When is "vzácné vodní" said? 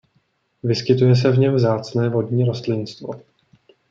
1.55-2.45